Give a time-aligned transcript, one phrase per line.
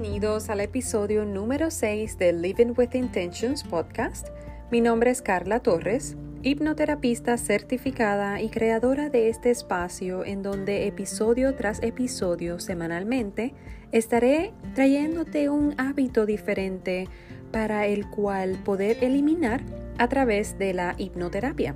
[0.00, 4.28] Bienvenidos al episodio número 6 de Living with Intentions podcast.
[4.70, 11.54] Mi nombre es Carla Torres, hipnoterapista certificada y creadora de este espacio en donde episodio
[11.54, 13.52] tras episodio semanalmente
[13.92, 17.06] estaré trayéndote un hábito diferente
[17.52, 19.60] para el cual poder eliminar
[19.98, 21.74] a través de la hipnoterapia.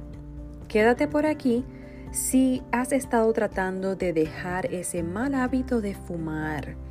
[0.69, 1.63] Quédate por aquí
[2.11, 6.84] si has estado tratando de dejar ese mal hábito de fumar.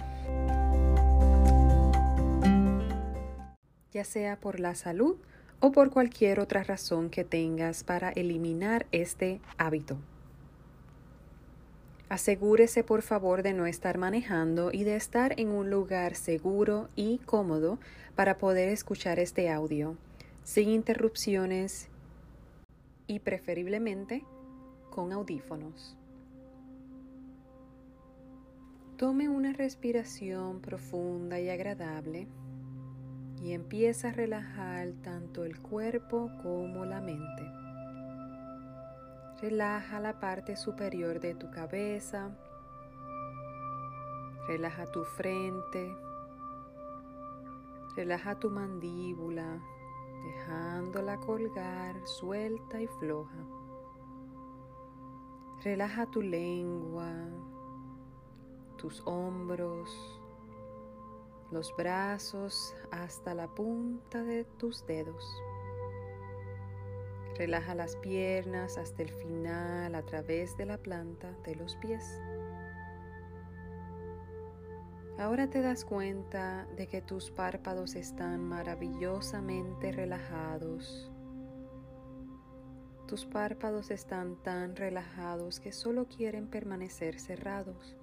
[3.94, 5.18] Ya sea por la salud
[5.60, 9.98] o por cualquier otra razón que tengas para eliminar este hábito.
[12.10, 17.20] Asegúrese por favor de no estar manejando y de estar en un lugar seguro y
[17.20, 17.80] cómodo
[18.16, 19.96] para poder escuchar este audio,
[20.44, 21.88] sin interrupciones
[23.08, 24.24] y preferiblemente
[24.90, 25.96] con audífonos.
[28.98, 32.28] Tome una respiración profunda y agradable
[33.44, 37.52] y empieza a relajar tanto el cuerpo como la mente.
[39.42, 42.32] Relaja la parte superior de tu cabeza,
[44.48, 45.94] relaja tu frente,
[47.98, 49.62] relaja tu mandíbula,
[50.24, 53.46] dejándola colgar suelta y floja.
[55.66, 57.12] Relaja tu lengua,
[58.78, 60.23] tus hombros,
[61.54, 65.24] los brazos hasta la punta de tus dedos.
[67.38, 72.20] Relaja las piernas hasta el final a través de la planta de los pies.
[75.18, 81.14] Ahora te das cuenta de que tus párpados están maravillosamente relajados
[83.14, 87.96] tus párpados están tan relajados que solo quieren permanecer cerrados.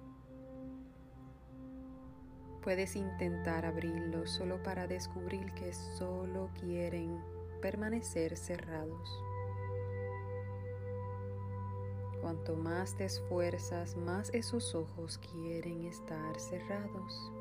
[2.63, 7.19] Puedes intentar abrirlos solo para descubrir que solo quieren
[7.61, 9.09] permanecer cerrados.
[12.21, 17.31] Cuanto más te esfuerzas, más esos ojos quieren estar cerrados.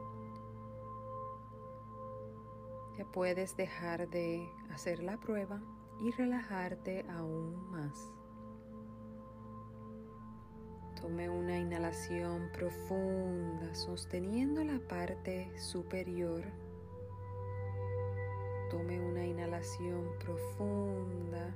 [2.97, 5.61] Ya puedes dejar de hacer la prueba
[6.01, 8.10] y relajarte aún más.
[11.01, 16.45] Tome una inhalación profunda sosteniendo la parte superior.
[18.71, 21.55] Tome una inhalación profunda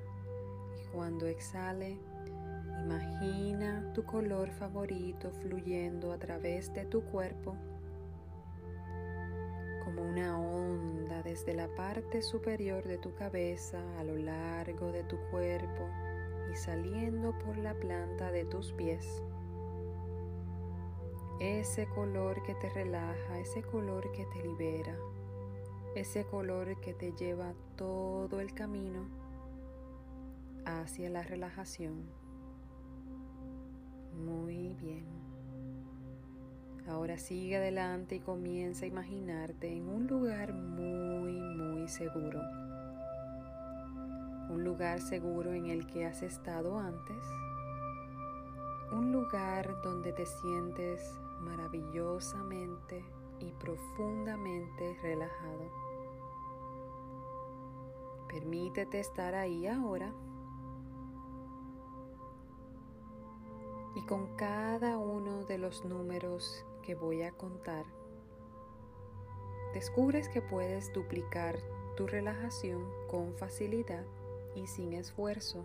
[0.82, 1.98] y cuando exhale,
[2.84, 7.54] imagina tu color favorito fluyendo a través de tu cuerpo
[9.84, 15.18] como una onda desde la parte superior de tu cabeza a lo largo de tu
[15.30, 15.86] cuerpo
[16.50, 19.22] y saliendo por la planta de tus pies.
[21.40, 24.96] Ese color que te relaja, ese color que te libera,
[25.96, 29.08] ese color que te lleva todo el camino
[30.64, 32.04] hacia la relajación.
[34.24, 35.04] Muy bien.
[36.86, 42.40] Ahora sigue adelante y comienza a imaginarte en un lugar muy, muy seguro.
[44.50, 47.24] Un lugar seguro en el que has estado antes.
[49.24, 53.02] Lugar donde te sientes maravillosamente
[53.40, 55.72] y profundamente relajado.
[58.28, 60.12] Permítete estar ahí ahora
[63.94, 67.86] y con cada uno de los números que voy a contar,
[69.72, 71.56] descubres que puedes duplicar
[71.96, 74.04] tu relajación con facilidad
[74.54, 75.64] y sin esfuerzo.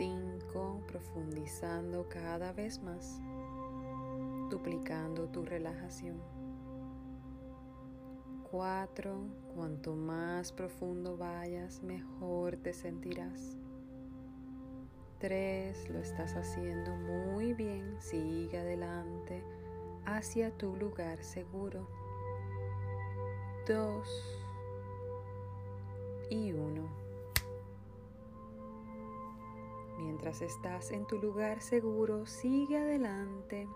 [0.00, 0.80] 5.
[0.86, 3.20] Profundizando cada vez más,
[4.48, 6.22] duplicando tu relajación.
[8.50, 9.14] 4.
[9.54, 13.58] Cuanto más profundo vayas, mejor te sentirás.
[15.18, 15.90] 3.
[15.90, 18.00] Lo estás haciendo muy bien.
[18.00, 19.44] Sigue adelante
[20.06, 21.86] hacia tu lugar seguro.
[23.68, 24.08] 2
[26.30, 27.09] y 1.
[30.00, 33.68] Mientras estás en tu lugar seguro, sigue adelante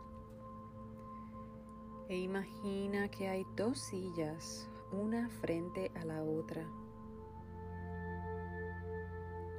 [2.09, 6.67] e imagina que hay dos sillas, una frente a la otra.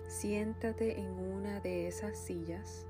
[0.08, 2.88] Siéntate en una de esas sillas.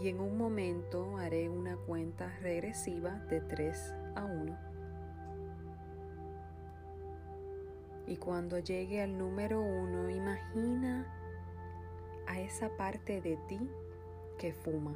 [0.00, 4.69] Y en un momento haré una cuenta regresiva de 3 a 1.
[8.10, 11.06] Y cuando llegue al número 1, imagina
[12.26, 13.70] a esa parte de ti
[14.36, 14.92] que fuma.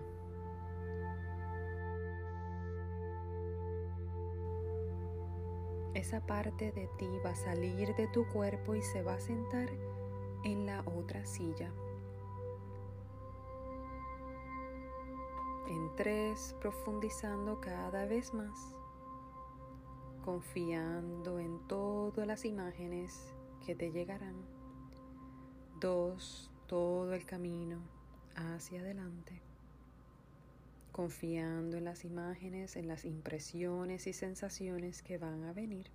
[5.95, 9.69] Esa parte de ti va a salir de tu cuerpo y se va a sentar
[10.43, 11.73] en la otra silla.
[15.69, 18.75] En tres, profundizando cada vez más,
[20.25, 23.35] confiando en todas las imágenes
[23.67, 24.35] que te llegarán.
[25.81, 27.79] Dos, todo el camino
[28.35, 29.43] hacia adelante,
[30.93, 35.89] confiando en las imágenes, en las impresiones y sensaciones que van a venir.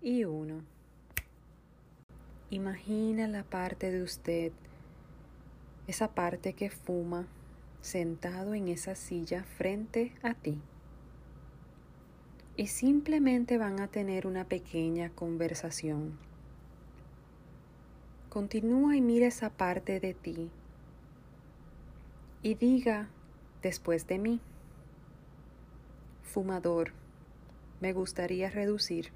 [0.00, 0.62] Y uno,
[2.48, 4.52] imagina la parte de usted,
[5.86, 7.26] esa parte que fuma
[7.82, 10.62] sentado en esa silla frente a ti.
[12.62, 16.16] Y simplemente van a tener una pequeña conversación.
[18.28, 20.48] Continúa y mira esa parte de ti
[22.40, 23.08] y diga
[23.62, 24.40] después de mí,
[26.22, 26.92] fumador,
[27.80, 29.10] me gustaría reducir.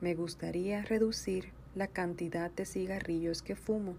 [0.00, 3.96] Me gustaría reducir la cantidad de cigarrillos que fumo.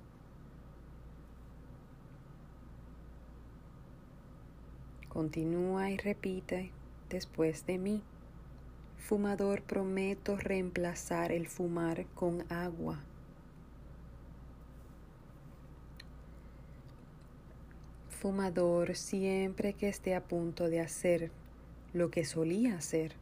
[5.15, 6.71] Continúa y repite
[7.09, 8.01] después de mí.
[8.97, 12.99] Fumador, prometo reemplazar el fumar con agua.
[18.09, 21.31] Fumador, siempre que esté a punto de hacer
[21.93, 23.13] lo que solía hacer,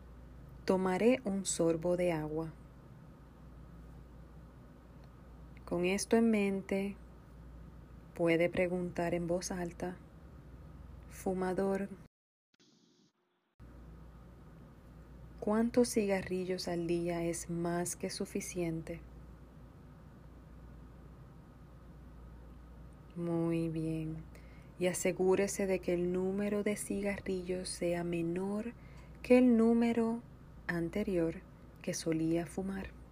[0.66, 2.52] tomaré un sorbo de agua.
[5.64, 6.96] Con esto en mente,
[8.16, 9.96] puede preguntar en voz alta,
[11.14, 11.88] fumador,
[15.40, 19.00] ¿cuántos cigarrillos al día es más que suficiente?
[23.16, 24.18] Muy bien.
[24.80, 28.74] Y asegúrese de que el número de cigarrillos sea menor
[29.22, 30.20] que el número
[30.68, 31.36] anterior
[31.82, 33.03] que solía fumar.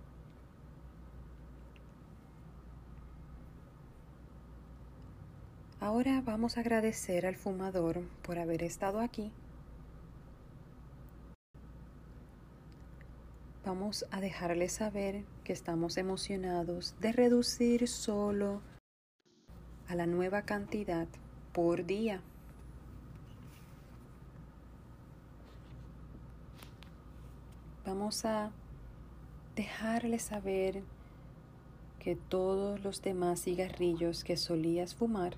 [5.81, 9.31] Ahora vamos a agradecer al fumador por haber estado aquí.
[13.65, 18.61] Vamos a dejarle saber que estamos emocionados de reducir solo
[19.87, 21.07] a la nueva cantidad
[21.51, 22.21] por día.
[27.87, 28.51] Vamos a
[29.55, 30.83] dejarle saber
[31.97, 35.35] que todos los demás cigarrillos que solías fumar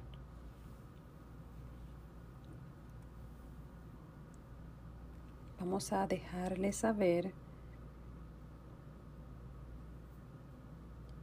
[5.64, 7.34] vamos a dejarle saber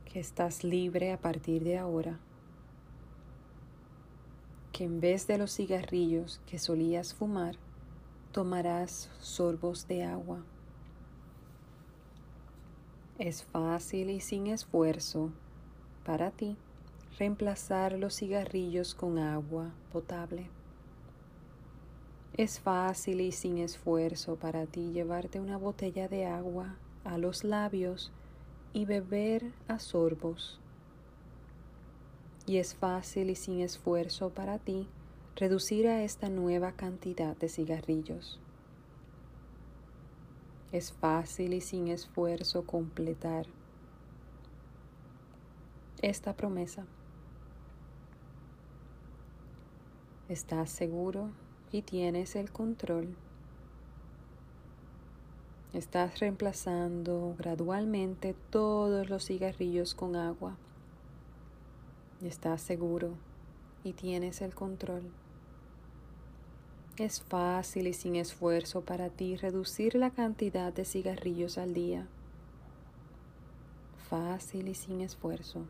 [0.07, 2.19] que estás libre a partir de ahora,
[4.73, 7.57] que en vez de los cigarrillos que solías fumar,
[8.33, 10.43] tomarás sorbos de agua.
[13.19, 15.33] Es fácil y sin esfuerzo
[16.03, 16.57] para ti
[17.19, 20.49] reemplazar los cigarrillos con agua potable.
[22.37, 28.13] Es fácil y sin esfuerzo para ti llevarte una botella de agua a los labios
[28.73, 30.61] y beber a sorbos.
[32.47, 34.89] Y es fácil y sin esfuerzo para ti
[35.37, 38.41] reducir a esta nueva cantidad de cigarrillos.
[40.73, 43.47] Es fácil y sin esfuerzo completar
[46.01, 46.87] esta promesa.
[50.29, 51.31] ¿Estás seguro
[51.73, 53.17] y tienes el control.
[55.73, 60.57] Estás reemplazando gradualmente todos los cigarrillos con agua.
[62.23, 63.15] Estás seguro
[63.85, 65.13] y tienes el control.
[66.97, 72.09] Es fácil y sin esfuerzo para ti reducir la cantidad de cigarrillos al día.
[74.09, 75.67] Fácil y sin esfuerzo.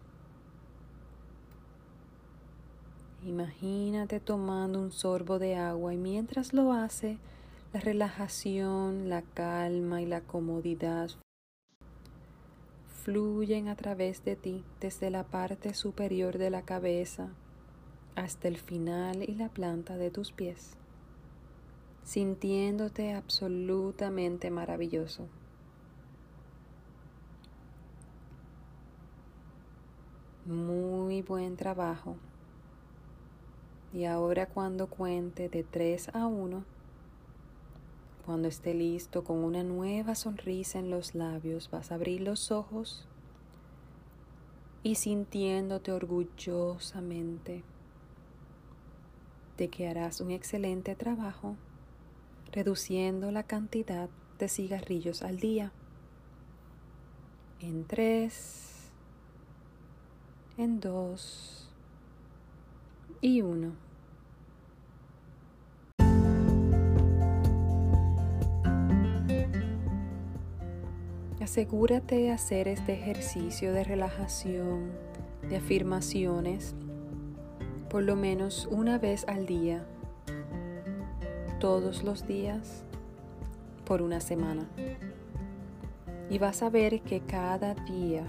[3.25, 7.19] Imagínate tomando un sorbo de agua y mientras lo hace,
[7.73, 11.11] la relajación, la calma y la comodidad
[13.05, 17.29] fluyen a través de ti desde la parte superior de la cabeza
[18.15, 20.77] hasta el final y la planta de tus pies,
[22.05, 25.29] sintiéndote absolutamente maravilloso.
[30.47, 32.17] Muy buen trabajo.
[33.93, 36.65] Y ahora cuando cuente de 3 a 1,
[38.25, 43.09] cuando esté listo con una nueva sonrisa en los labios, vas a abrir los ojos
[44.83, 47.65] y sintiéndote orgullosamente
[49.57, 51.57] de que harás un excelente trabajo
[52.53, 55.73] reduciendo la cantidad de cigarrillos al día.
[57.61, 58.91] En tres,
[60.57, 61.70] en dos
[63.21, 63.73] y uno.
[71.41, 74.93] Asegúrate de hacer este ejercicio de relajación,
[75.49, 76.75] de afirmaciones,
[77.89, 79.85] por lo menos una vez al día,
[81.59, 82.85] todos los días,
[83.85, 84.69] por una semana.
[86.31, 88.25] Y vas a ver que cada día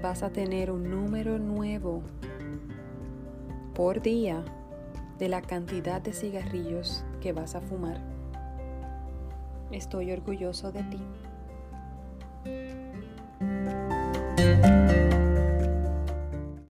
[0.00, 2.04] vas a tener un número nuevo
[3.74, 4.44] por día
[5.18, 8.00] de la cantidad de cigarrillos que vas a fumar.
[9.70, 10.98] Estoy orgulloso de ti.